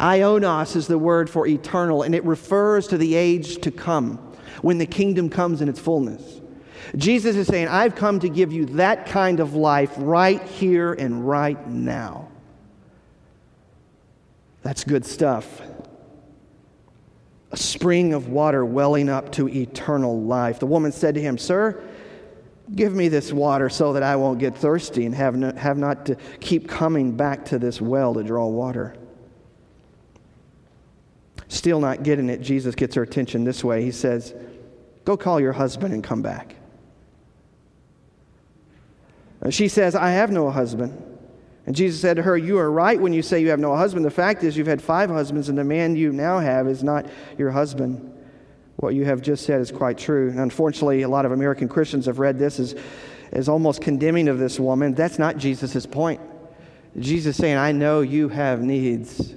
[0.00, 4.16] Aionios is the word for eternal, and it refers to the age to come
[4.62, 6.40] when the kingdom comes in its fullness.
[6.96, 11.28] Jesus is saying, I've come to give you that kind of life right here and
[11.28, 12.28] right now.
[14.62, 15.60] That's good stuff.
[17.52, 20.60] A spring of water welling up to eternal life.
[20.60, 21.82] The woman said to him, Sir,
[22.74, 26.06] give me this water so that I won't get thirsty and have, no, have not
[26.06, 28.96] to keep coming back to this well to draw water.
[31.60, 33.84] Still not getting it, Jesus gets her attention this way.
[33.84, 34.32] He says,
[35.04, 36.56] Go call your husband and come back.
[39.50, 41.18] She says, I have no husband.
[41.66, 44.06] And Jesus said to her, You are right when you say you have no husband.
[44.06, 47.04] The fact is, you've had five husbands, and the man you now have is not
[47.36, 48.10] your husband.
[48.76, 50.30] What you have just said is quite true.
[50.30, 52.74] And unfortunately, a lot of American Christians have read this as,
[53.32, 54.94] as almost condemning of this woman.
[54.94, 56.22] That's not Jesus' point.
[56.98, 59.34] Jesus saying, I know you have needs.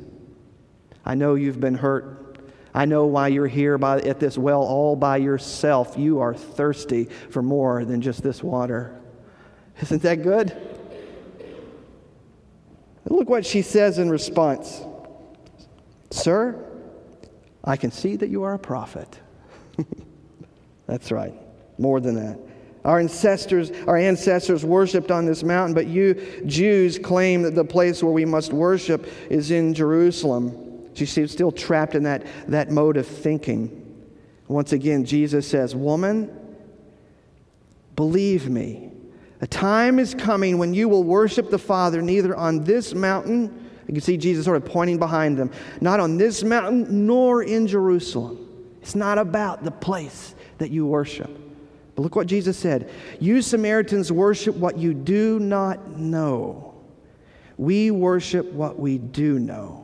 [1.05, 2.37] I know you've been hurt.
[2.73, 5.95] I know why you're here by, at this well all by yourself.
[5.97, 8.99] You are thirsty for more than just this water.
[9.81, 10.55] Isn't that good?
[13.05, 14.81] Look what she says in response
[16.09, 16.63] Sir,
[17.63, 19.19] I can see that you are a prophet.
[20.87, 21.33] That's right,
[21.77, 22.39] more than that.
[22.85, 28.03] Our ancestors, our ancestors worshiped on this mountain, but you Jews claim that the place
[28.03, 30.62] where we must worship is in Jerusalem.
[30.93, 33.79] She's still trapped in that, that mode of thinking.
[34.47, 36.31] Once again, Jesus says, Woman,
[37.95, 38.91] believe me,
[39.41, 43.93] a time is coming when you will worship the Father neither on this mountain, you
[43.93, 45.51] can see Jesus sort of pointing behind them,
[45.81, 48.39] not on this mountain nor in Jerusalem.
[48.81, 51.29] It's not about the place that you worship.
[51.95, 56.73] But look what Jesus said You Samaritans worship what you do not know.
[57.57, 59.82] We worship what we do know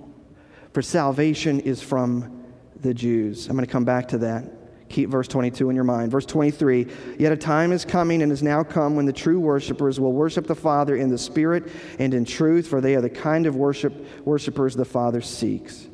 [0.74, 2.46] for salvation is from
[2.82, 3.48] the Jews.
[3.48, 4.46] I'm going to come back to that.
[4.90, 6.12] Keep verse 22 in your mind.
[6.12, 6.88] Verse 23
[7.20, 10.48] Yet a time is coming and is now come when the true worshipers will worship
[10.48, 13.94] the Father in the Spirit and in truth, for they are the kind of worship
[14.26, 15.88] worshipers the Father seeks.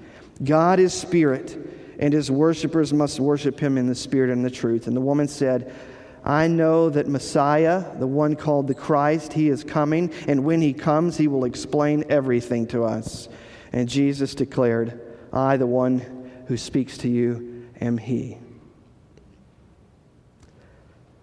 [0.43, 1.57] God is Spirit,
[1.99, 4.87] and his worshipers must worship him in the Spirit and the truth.
[4.87, 5.73] And the woman said,
[6.23, 10.73] I know that Messiah, the one called the Christ, he is coming, and when he
[10.73, 13.29] comes, he will explain everything to us.
[13.75, 15.01] And Jesus declared,
[15.33, 15.99] I, the one
[16.47, 18.37] who speaks to you, am He.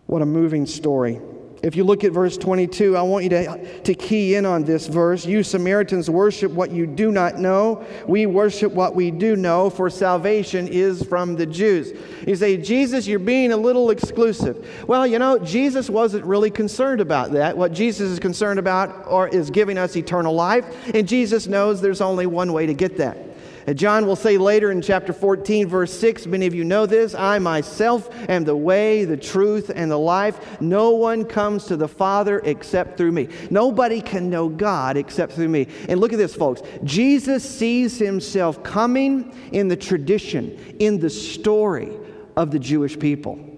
[0.05, 1.19] What a moving story.
[1.62, 4.88] If you look at verse 22, I want you to, to key in on this
[4.88, 5.25] verse.
[5.25, 7.87] You Samaritans worship what you do not know.
[8.09, 11.92] We worship what we do know, for salvation is from the Jews.
[12.27, 14.85] You say, Jesus, you're being a little exclusive.
[14.88, 17.57] Well, you know, Jesus wasn't really concerned about that.
[17.57, 22.01] What Jesus is concerned about or is giving us eternal life, and Jesus knows there's
[22.01, 23.32] only one way to get that.
[23.75, 27.38] John will say later in chapter 14, verse 6, many of you know this I
[27.38, 30.61] myself am the way, the truth, and the life.
[30.61, 33.29] No one comes to the Father except through me.
[33.51, 35.68] Nobody can know God except through me.
[35.88, 36.62] And look at this, folks.
[36.83, 41.92] Jesus sees himself coming in the tradition, in the story
[42.37, 43.48] of the Jewish people.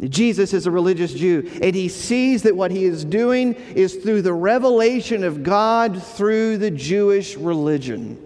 [0.00, 4.22] Jesus is a religious Jew, and he sees that what he is doing is through
[4.22, 8.22] the revelation of God through the Jewish religion.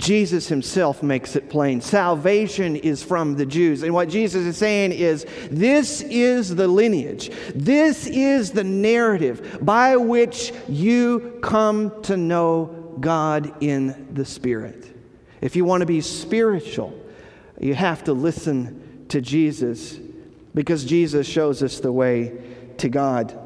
[0.00, 1.80] Jesus himself makes it plain.
[1.80, 3.82] Salvation is from the Jews.
[3.82, 9.96] And what Jesus is saying is this is the lineage, this is the narrative by
[9.96, 14.96] which you come to know God in the Spirit.
[15.40, 16.98] If you want to be spiritual,
[17.60, 19.98] you have to listen to Jesus
[20.54, 22.36] because Jesus shows us the way
[22.78, 23.38] to God.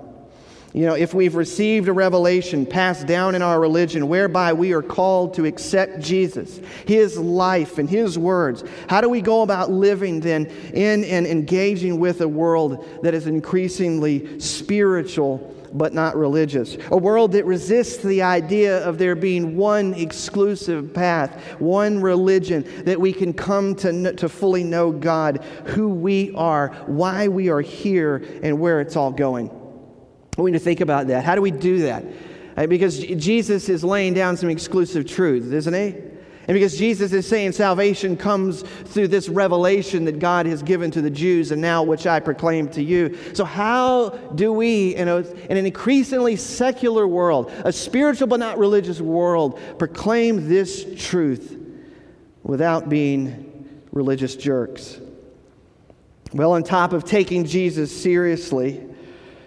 [0.75, 4.83] You know, if we've received a revelation passed down in our religion whereby we are
[4.83, 10.19] called to accept Jesus, His life, and His words, how do we go about living
[10.19, 16.77] then in and engaging with a world that is increasingly spiritual but not religious.
[16.93, 23.01] A world that resists the idea of there being one exclusive path, one religion that
[23.01, 28.25] we can come to, to fully know God, who we are, why we are here,
[28.45, 29.51] and where it's all going.
[30.37, 31.25] We need to think about that.
[31.25, 32.05] How do we do that?
[32.69, 35.95] Because Jesus is laying down some exclusive truths, isn't he?
[36.47, 41.01] And because Jesus is saying salvation comes through this revelation that God has given to
[41.01, 43.17] the Jews and now which I proclaim to you.
[43.33, 48.59] So, how do we, in, a, in an increasingly secular world, a spiritual but not
[48.59, 51.59] religious world, proclaim this truth
[52.43, 55.01] without being religious jerks?
[56.35, 58.87] Well, on top of taking Jesus seriously,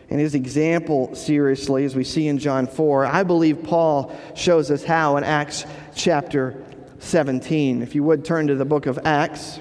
[0.10, 4.84] and his example seriously, as we see in John 4, I believe Paul shows us
[4.84, 5.66] how in Acts
[5.96, 6.64] chapter
[7.00, 7.82] 17.
[7.82, 9.60] If you would turn to the book of Acts,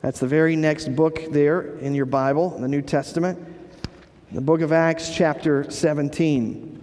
[0.00, 3.38] that's the very next book there in your Bible, in the New Testament.
[4.30, 6.73] The book of Acts, chapter 17.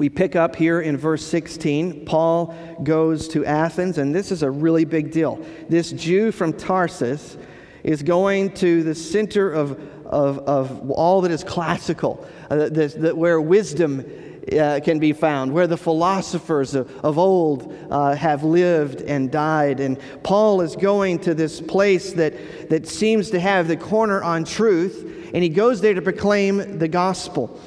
[0.00, 2.06] We pick up here in verse 16.
[2.06, 5.44] Paul goes to Athens, and this is a really big deal.
[5.68, 7.36] This Jew from Tarsus
[7.84, 13.42] is going to the center of, of, of all that is classical, uh, this, where
[13.42, 14.10] wisdom
[14.58, 19.80] uh, can be found, where the philosophers of, of old uh, have lived and died.
[19.80, 24.44] And Paul is going to this place that, that seems to have the corner on
[24.44, 27.60] truth, and he goes there to proclaim the gospel.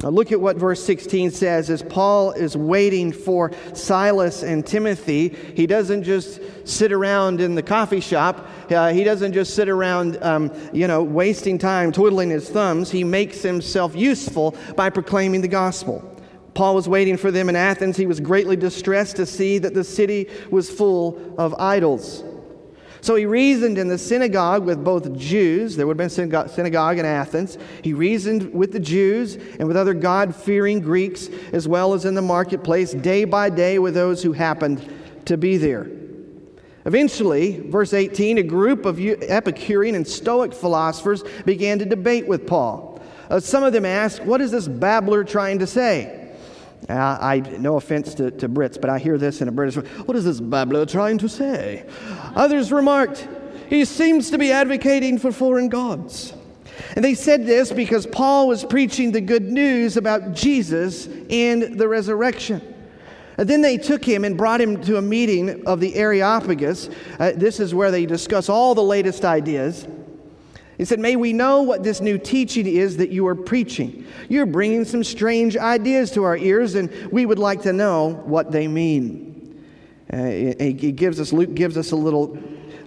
[0.00, 5.30] Now, look at what verse 16 says as Paul is waiting for Silas and Timothy.
[5.56, 10.22] He doesn't just sit around in the coffee shop, uh, he doesn't just sit around,
[10.22, 12.92] um, you know, wasting time twiddling his thumbs.
[12.92, 16.14] He makes himself useful by proclaiming the gospel.
[16.54, 17.96] Paul was waiting for them in Athens.
[17.96, 22.22] He was greatly distressed to see that the city was full of idols.
[23.00, 25.76] So he reasoned in the synagogue with both Jews.
[25.76, 27.58] There would have been a synagogue in Athens.
[27.82, 32.14] He reasoned with the Jews and with other God fearing Greeks, as well as in
[32.14, 34.92] the marketplace, day by day with those who happened
[35.26, 35.90] to be there.
[36.84, 43.00] Eventually, verse 18, a group of Epicurean and Stoic philosophers began to debate with Paul.
[43.28, 46.34] Uh, some of them asked, What is this babbler trying to say?
[46.88, 49.74] Uh, I, no offense to, to Brits, but I hear this in a British.
[50.06, 51.84] What is this babbler trying to say?
[52.38, 53.26] Others remarked,
[53.68, 56.32] he seems to be advocating for foreign gods.
[56.94, 61.88] And they said this because Paul was preaching the good news about Jesus and the
[61.88, 62.76] resurrection.
[63.36, 66.88] And then they took him and brought him to a meeting of the Areopagus.
[67.18, 69.86] Uh, this is where they discuss all the latest ideas.
[70.76, 74.06] He said, May we know what this new teaching is that you are preaching.
[74.28, 78.52] You're bringing some strange ideas to our ears, and we would like to know what
[78.52, 79.27] they mean.
[80.12, 82.38] Uh, he, gives us, Luke gives us a little,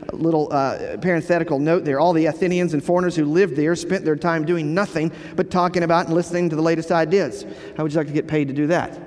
[0.09, 1.99] a little uh, parenthetical note there.
[1.99, 5.83] All the Athenians and foreigners who lived there spent their time doing nothing but talking
[5.83, 7.45] about and listening to the latest ideas.
[7.77, 8.99] How would you like to get paid to do that?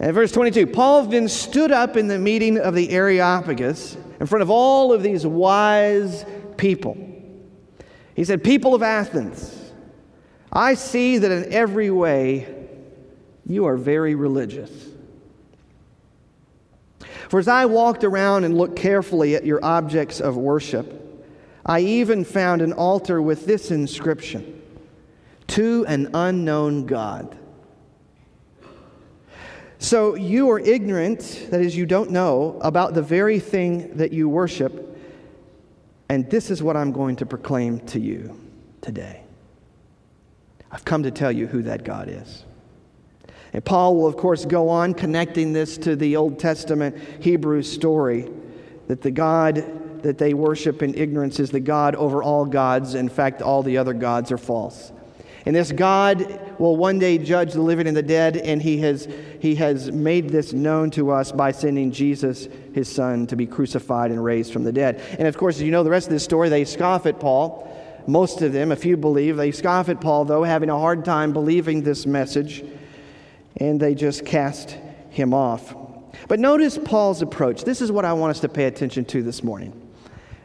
[0.00, 4.42] And verse 22 Paul then stood up in the meeting of the Areopagus in front
[4.42, 6.24] of all of these wise
[6.56, 6.96] people.
[8.14, 9.54] He said, People of Athens,
[10.52, 12.68] I see that in every way
[13.46, 14.70] you are very religious.
[17.28, 21.04] For as I walked around and looked carefully at your objects of worship,
[21.64, 24.62] I even found an altar with this inscription
[25.48, 27.36] To an unknown God.
[29.78, 34.28] So you are ignorant, that is, you don't know, about the very thing that you
[34.28, 34.88] worship
[36.08, 38.38] and this is what I'm going to proclaim to you
[38.80, 39.22] today.
[40.70, 42.44] I've come to tell you who that God is.
[43.52, 48.30] And Paul will, of course, go on connecting this to the Old Testament Hebrew story
[48.88, 52.94] that the God that they worship in ignorance is the God over all gods.
[52.94, 54.92] In fact, all the other gods are false.
[55.46, 59.08] And this God will one day judge the living and the dead, and he has,
[59.40, 64.10] he has made this known to us by sending Jesus, his son, to be crucified
[64.10, 65.00] and raised from the dead.
[65.18, 67.64] And of course, as you know the rest of this story, they scoff at Paul.
[68.06, 71.32] Most of them, a few believe, they scoff at Paul, though, having a hard time
[71.32, 72.64] believing this message,
[73.58, 74.76] and they just cast
[75.10, 75.74] him off.
[76.26, 77.64] But notice Paul's approach.
[77.64, 79.88] This is what I want us to pay attention to this morning.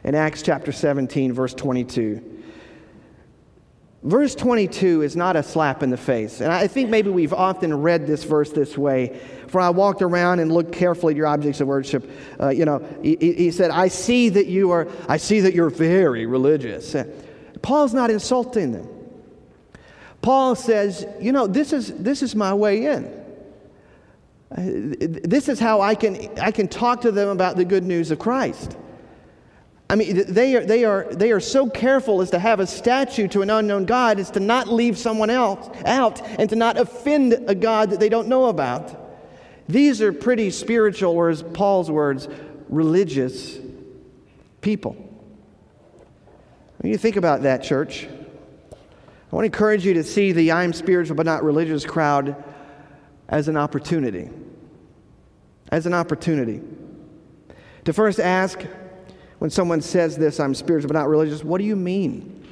[0.02, 2.32] In Acts chapter 17, verse 22.
[4.02, 6.42] Verse 22 is not a slap in the face.
[6.42, 9.18] And I think maybe we've often read this verse this way.
[9.48, 12.10] For I walked around and looked carefully at your objects of worship.
[12.38, 15.70] Uh, you know, he, he, said, I see that you are, I see that you're
[15.70, 16.94] very religious.
[17.62, 18.93] Paul's not insulting them.
[20.24, 23.12] Paul says, you know, this is, this is my way in.
[24.48, 28.18] This is how I can, I can talk to them about the good news of
[28.18, 28.74] Christ.
[29.90, 33.28] I mean, they are, they, are, they are so careful as to have a statue
[33.28, 37.34] to an unknown God as to not leave someone else out and to not offend
[37.46, 38.98] a God that they don't know about.
[39.68, 42.28] These are pretty spiritual, or as Paul's words,
[42.70, 43.58] religious
[44.62, 44.92] people.
[46.78, 48.08] When you think about that, church,
[49.34, 52.44] I want to encourage you to see the I'm spiritual but not religious crowd
[53.28, 54.30] as an opportunity.
[55.72, 56.60] As an opportunity.
[57.84, 58.60] To first ask,
[59.40, 62.46] when someone says this, I'm spiritual but not religious, what do you mean?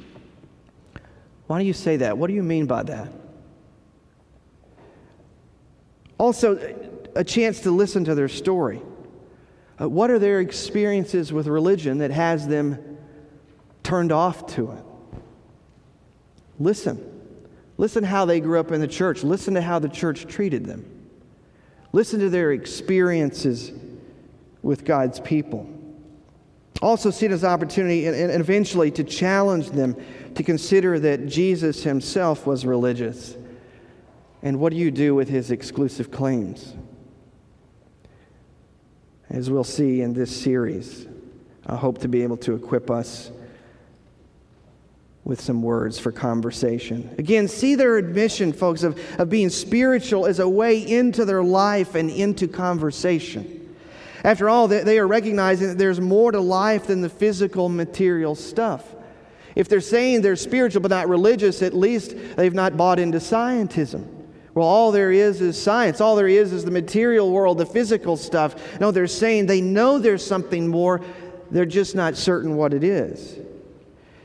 [1.47, 2.17] Why do you say that?
[2.17, 3.13] What do you mean by that?
[6.17, 6.59] Also,
[7.15, 8.81] a chance to listen to their story.
[9.79, 12.97] Uh, what are their experiences with religion that has them
[13.83, 14.83] turned off to it?
[16.59, 17.09] Listen.
[17.77, 19.23] Listen how they grew up in the church.
[19.23, 20.85] Listen to how the church treated them.
[21.91, 23.71] Listen to their experiences
[24.61, 25.69] with God's people.
[26.81, 29.95] Also, see it as an opportunity and, and eventually to challenge them
[30.35, 33.37] to consider that Jesus himself was religious.
[34.41, 36.73] And what do you do with his exclusive claims?
[39.29, 41.07] As we'll see in this series,
[41.65, 43.31] I hope to be able to equip us
[45.25, 47.13] with some words for conversation.
[47.17, 51.95] Again, see their admission, folks, of, of being spiritual as a way into their life
[51.95, 53.75] and into conversation.
[54.23, 58.85] After all, they are recognizing that there's more to life than the physical, material stuff.
[59.55, 64.07] If they're saying they're spiritual but not religious, at least they've not bought into scientism.
[64.55, 65.99] Well, all there is is science.
[65.99, 68.79] All there is is the material world, the physical stuff.
[68.79, 71.01] No, they're saying they know there's something more,
[71.51, 73.37] they're just not certain what it is.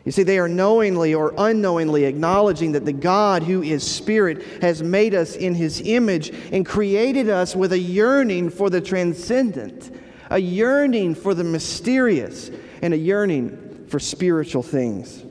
[0.09, 4.83] You see, they are knowingly or unknowingly acknowledging that the God who is Spirit has
[4.83, 9.95] made us in His image and created us with a yearning for the transcendent,
[10.31, 12.51] a yearning for the mysterious,
[12.81, 15.23] and a yearning for spiritual things.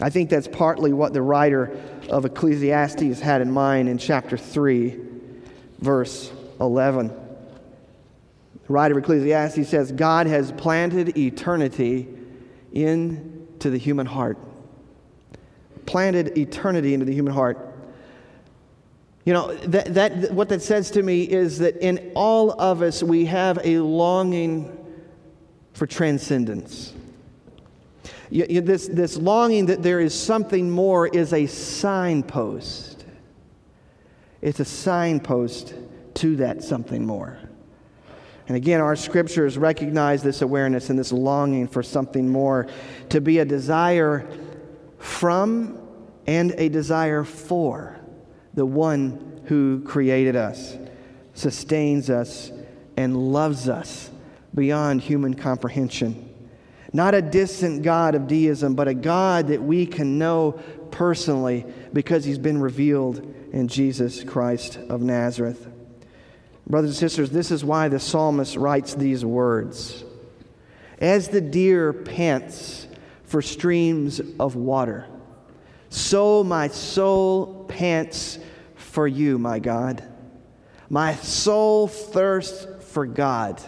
[0.00, 4.98] I think that's partly what the writer of Ecclesiastes had in mind in chapter 3,
[5.80, 7.08] verse 11.
[7.08, 12.08] The writer of Ecclesiastes says, God has planted eternity
[12.72, 14.38] in to the human heart,
[15.86, 17.58] planted eternity into the human heart.
[19.24, 23.02] You know, that, that, what that says to me is that in all of us,
[23.02, 24.76] we have a longing
[25.72, 26.94] for transcendence.
[28.30, 33.04] You, you, this, this longing that there is something more is a signpost.
[34.42, 35.74] It's a signpost
[36.14, 37.38] to that something more.
[38.48, 42.68] And again, our scriptures recognize this awareness and this longing for something more,
[43.08, 44.28] to be a desire
[44.98, 45.80] from
[46.26, 47.98] and a desire for
[48.54, 50.76] the one who created us,
[51.34, 52.50] sustains us,
[52.96, 54.10] and loves us
[54.54, 56.22] beyond human comprehension.
[56.92, 60.52] Not a distant God of deism, but a God that we can know
[60.90, 63.18] personally because he's been revealed
[63.52, 65.68] in Jesus Christ of Nazareth.
[66.66, 70.04] Brothers and sisters, this is why the psalmist writes these words
[71.00, 72.88] As the deer pants
[73.24, 75.06] for streams of water,
[75.90, 78.38] so my soul pants
[78.74, 80.02] for you, my God.
[80.88, 83.60] My soul thirsts for God,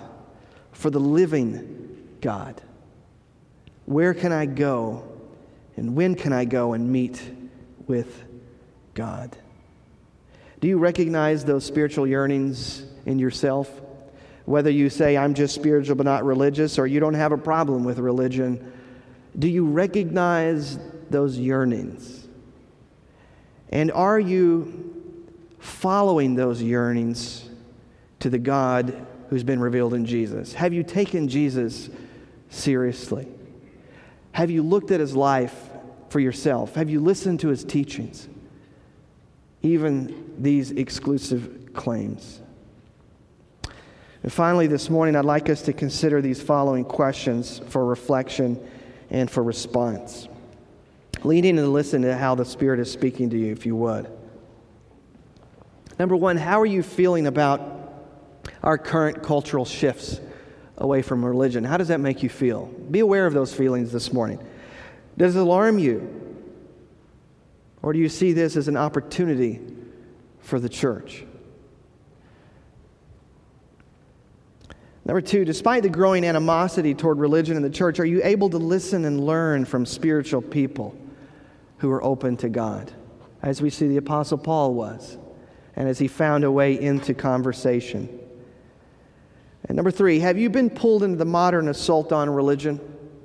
[0.72, 2.62] for the living God.
[3.86, 5.04] Where can I go
[5.76, 7.22] and when can I go and meet
[7.86, 8.24] with
[8.94, 9.36] God?
[10.60, 13.68] Do you recognize those spiritual yearnings in yourself?
[14.44, 17.84] Whether you say, I'm just spiritual but not religious, or you don't have a problem
[17.84, 18.72] with religion,
[19.38, 20.78] do you recognize
[21.10, 22.28] those yearnings?
[23.70, 24.94] And are you
[25.58, 27.48] following those yearnings
[28.20, 30.52] to the God who's been revealed in Jesus?
[30.52, 31.88] Have you taken Jesus
[32.50, 33.26] seriously?
[34.32, 35.70] Have you looked at his life
[36.10, 36.74] for yourself?
[36.74, 38.28] Have you listened to his teachings?
[39.62, 42.40] Even these exclusive claims.
[44.22, 48.58] And finally, this morning, I'd like us to consider these following questions for reflection
[49.10, 50.28] and for response.
[51.24, 54.10] Leading and listen to how the Spirit is speaking to you, if you would.
[55.98, 57.62] Number one, how are you feeling about
[58.62, 60.20] our current cultural shifts
[60.76, 61.64] away from religion?
[61.64, 62.66] How does that make you feel?
[62.66, 64.44] Be aware of those feelings this morning.
[65.16, 66.14] Does it alarm you?
[67.82, 69.60] Or do you see this as an opportunity
[70.40, 71.24] for the church?
[75.08, 78.58] Number two, despite the growing animosity toward religion in the church, are you able to
[78.58, 80.94] listen and learn from spiritual people
[81.78, 82.92] who are open to God?
[83.42, 85.16] As we see the Apostle Paul was,
[85.76, 88.20] and as he found a way into conversation.
[89.66, 92.78] And number three, have you been pulled into the modern assault on religion?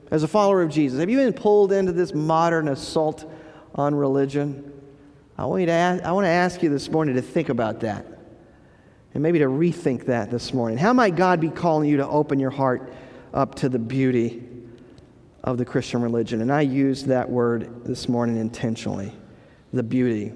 [0.09, 3.29] As a follower of Jesus, have you been pulled into this modern assault
[3.75, 4.71] on religion?
[5.38, 7.81] I want, you to ask, I want to ask you this morning to think about
[7.81, 8.12] that
[9.14, 10.78] and maybe to rethink that this morning.
[10.78, 12.93] How might God be calling you to open your heart
[13.34, 14.43] up to the beauty
[15.43, 16.41] of the Christian religion?
[16.41, 19.14] And I used that word this morning intentionally
[19.72, 20.32] the beauty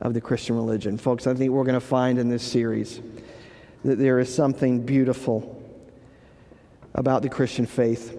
[0.00, 0.98] of the Christian religion.
[0.98, 3.00] Folks, I think we're going to find in this series
[3.84, 5.54] that there is something beautiful
[6.94, 8.18] about the Christian faith,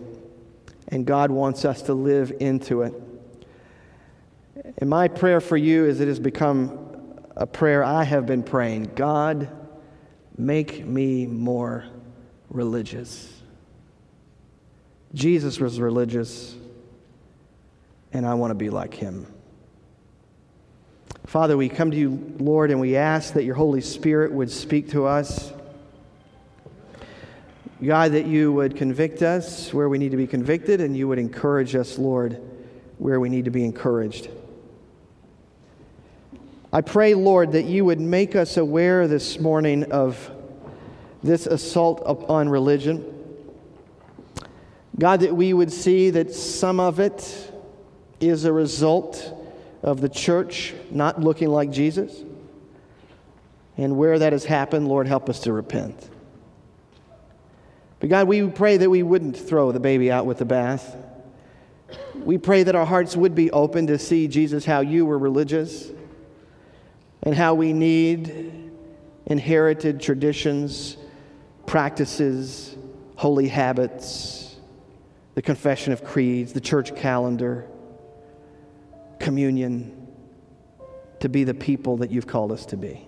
[0.88, 2.94] and God wants us to live into it.
[4.78, 6.88] And my prayer for you is it has become
[7.36, 9.50] a prayer I have been praying God,
[10.40, 11.84] make me more
[12.50, 13.42] religious.
[15.14, 16.56] Jesus was religious,
[18.14, 19.28] and I want to be like him.
[21.26, 24.92] Father, we come to you, Lord, and we ask that your Holy Spirit would speak
[24.92, 25.52] to us.
[27.86, 31.20] God, that you would convict us where we need to be convicted, and you would
[31.20, 32.42] encourage us, Lord,
[32.98, 34.30] where we need to be encouraged.
[36.72, 40.30] I pray, Lord, that you would make us aware this morning of
[41.24, 43.04] this assault upon religion.
[45.00, 47.52] God, that we would see that some of it
[48.20, 49.34] is a result
[49.82, 52.24] of the church not looking like Jesus.
[53.76, 56.08] And where that has happened, Lord, help us to repent.
[58.00, 60.96] But God, we pray that we wouldn't throw the baby out with the bath.
[62.14, 65.92] We pray that our hearts would be open to see, Jesus, how you were religious
[67.24, 68.72] and how we need
[69.26, 70.98] inherited traditions,
[71.66, 72.76] practices,
[73.16, 74.58] holy habits,
[75.36, 77.68] the confession of creeds, the church calendar,
[79.20, 80.08] communion,
[81.20, 83.06] to be the people that you've called us to be.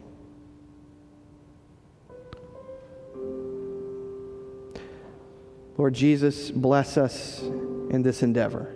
[5.77, 8.75] Lord Jesus, bless us in this endeavor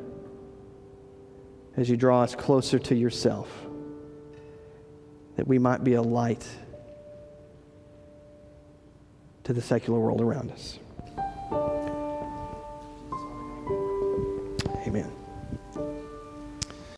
[1.78, 3.65] as you draw us closer to yourself,
[5.36, 6.48] that we might be a light
[9.44, 10.80] to the secular world around us.